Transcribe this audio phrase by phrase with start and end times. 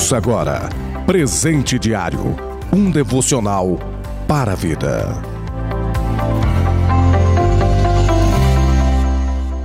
[0.00, 0.66] Ouça agora
[1.04, 2.34] Presente Diário
[2.72, 3.78] um devocional
[4.26, 5.12] para a vida.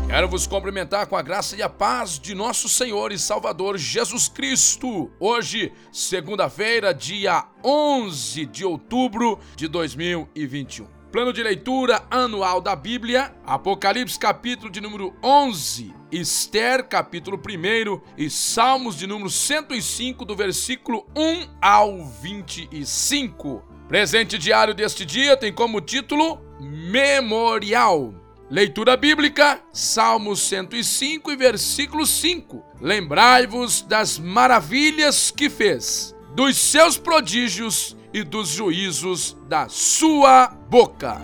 [0.09, 4.27] Quero vos cumprimentar com a graça e a paz de nosso Senhor e Salvador Jesus
[4.27, 5.09] Cristo.
[5.21, 10.94] Hoje, segunda-feira, dia 11 de outubro de 2021.
[11.15, 18.29] Plano de leitura anual da Bíblia, Apocalipse capítulo de número 11, Esther capítulo 1 e
[18.29, 23.63] Salmos de número 105 do versículo 1 ao 25.
[23.87, 28.13] Presente diário deste dia tem como título Memorial.
[28.49, 32.61] Leitura bíblica, Salmos 105 e versículo 5.
[32.81, 41.21] Lembrai-vos das maravilhas que fez, dos seus prodígios e dos juízos da sua boca.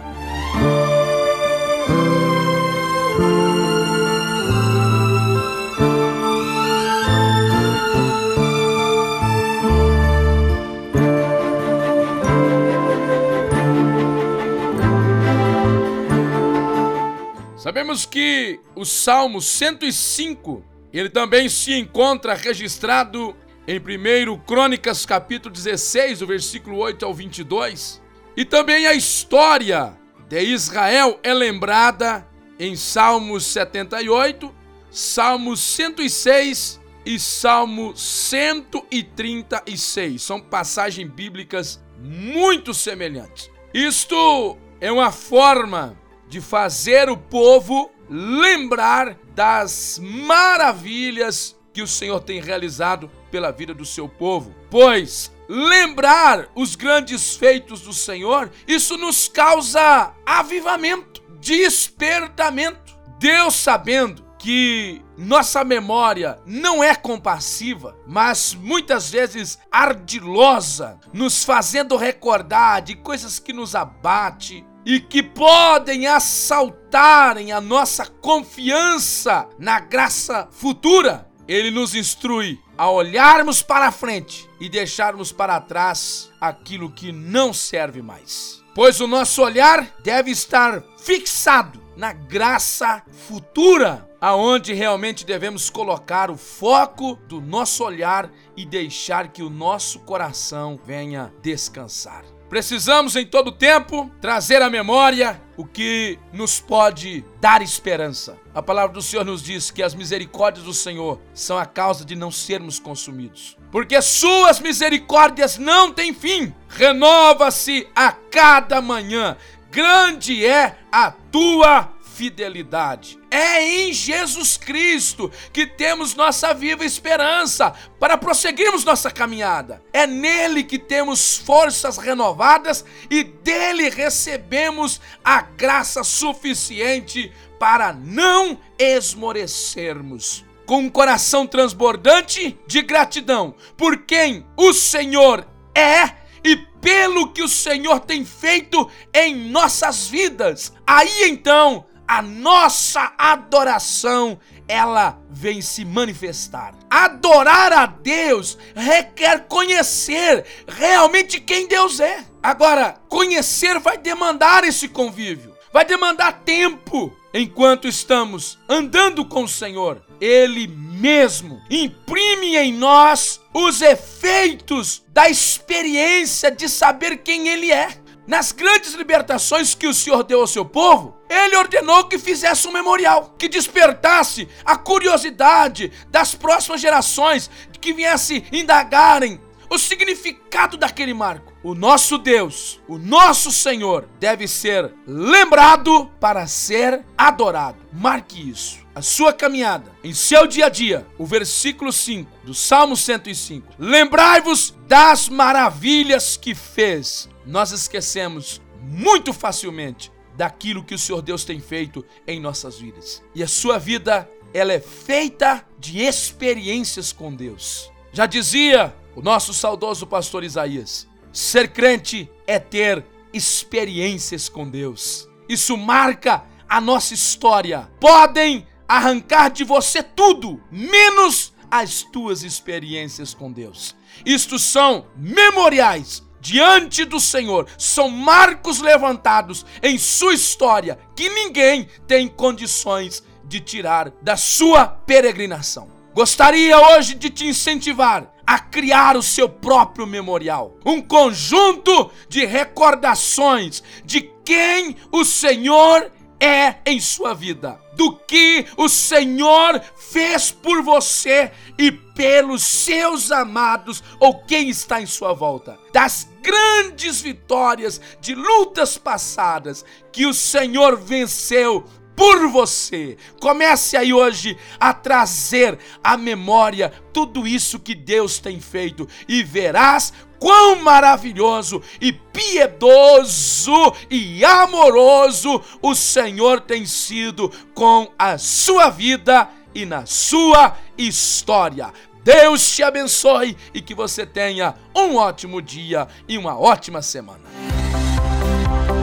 [17.56, 23.34] Sabemos que o Salmo 105, ele também se encontra registrado
[23.68, 28.02] em 1 Crônicas capítulo 16, o versículo 8 ao 22.
[28.36, 29.94] E também a história
[30.28, 32.28] de Israel é lembrada
[32.60, 34.54] em Salmos 78,
[34.90, 40.22] Salmos 106 e Salmo 136.
[40.22, 43.50] São passagens bíblicas muito semelhantes.
[43.74, 52.42] Isto é uma forma de fazer o povo lembrar das maravilhas que o Senhor tem
[52.42, 54.54] realizado pela vida do seu povo.
[54.70, 62.96] Pois lembrar os grandes feitos do Senhor, isso nos causa avivamento, despertamento.
[63.20, 72.82] Deus sabendo que nossa memória não é compassiva, mas muitas vezes ardilosa, nos fazendo recordar
[72.82, 81.30] de coisas que nos abate, e que podem assaltarem a nossa confiança na graça futura,
[81.52, 88.02] ele nos instrui a olharmos para frente e deixarmos para trás aquilo que não serve
[88.02, 88.64] mais.
[88.74, 96.38] Pois o nosso olhar deve estar fixado na graça futura, aonde realmente devemos colocar o
[96.38, 102.24] foco do nosso olhar e deixar que o nosso coração venha descansar.
[102.52, 108.38] Precisamos em todo tempo trazer à memória o que nos pode dar esperança.
[108.54, 112.14] A palavra do Senhor nos diz que as misericórdias do Senhor são a causa de
[112.14, 113.56] não sermos consumidos.
[113.72, 119.38] Porque suas misericórdias não têm fim, renova-se a cada manhã.
[119.72, 123.18] Grande é a tua fidelidade.
[123.32, 129.82] É em Jesus Cristo que temos nossa viva esperança para prosseguirmos nossa caminhada.
[129.92, 140.46] É nele que temos forças renovadas e dele recebemos a graça suficiente para não esmorecermos.
[140.68, 146.12] Com um coração transbordante de gratidão por quem o Senhor é
[146.44, 150.72] e pelo que o Senhor tem feito em nossas vidas.
[150.86, 156.76] Aí então a nossa adoração ela vem se manifestar.
[156.90, 162.26] Adorar a Deus requer conhecer realmente quem Deus é.
[162.44, 167.16] Agora, conhecer vai demandar esse convívio, vai demandar tempo.
[167.34, 176.52] Enquanto estamos andando com o Senhor, Ele mesmo imprime em nós os efeitos da experiência
[176.52, 178.01] de saber quem Ele é.
[178.28, 182.72] Nas grandes libertações que o Senhor deu ao seu povo, ele ordenou que fizesse um
[182.72, 187.50] memorial, que despertasse a curiosidade das próximas gerações,
[187.80, 191.52] que viesse indagarem o significado daquele marco.
[191.64, 197.78] O nosso Deus, o nosso Senhor, deve ser lembrado para ser adorado.
[197.92, 198.80] Marque isso.
[198.94, 203.66] A sua caminhada, em seu dia a dia, o versículo 5 do Salmo 105.
[203.80, 211.60] Lembrai-vos das maravilhas que fez nós esquecemos muito facilmente daquilo que o Senhor Deus tem
[211.60, 213.22] feito em nossas vidas.
[213.36, 217.92] E a sua vida, ela é feita de experiências com Deus.
[218.12, 225.28] Já dizia o nosso saudoso pastor Isaías: ser crente é ter experiências com Deus.
[225.48, 227.90] Isso marca a nossa história.
[228.00, 233.96] Podem arrancar de você tudo, menos as tuas experiências com Deus.
[234.26, 242.28] Isto são memoriais diante do Senhor são marcos levantados em sua história que ninguém tem
[242.28, 245.88] condições de tirar da sua peregrinação.
[246.14, 253.82] Gostaria hoje de te incentivar a criar o seu próprio memorial, um conjunto de recordações
[254.04, 261.52] de quem o Senhor é em sua vida, do que o Senhor fez por você
[261.78, 268.98] e pelos seus amados ou quem está em sua volta, das grandes vitórias de lutas
[268.98, 273.18] passadas que o Senhor venceu por você.
[273.40, 280.12] Comece aí hoje a trazer à memória tudo isso que Deus tem feito e verás
[280.42, 289.86] quão maravilhoso e piedoso e amoroso o Senhor tem sido com a sua vida e
[289.86, 291.94] na sua história.
[292.24, 297.42] Deus te abençoe e que você tenha um ótimo dia e uma ótima semana.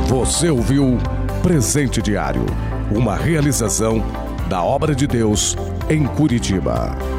[0.08, 0.98] Você ouviu
[1.42, 2.44] Presente Diário,
[2.90, 4.02] uma realização
[4.48, 5.56] da obra de Deus
[5.88, 7.17] em Curitiba.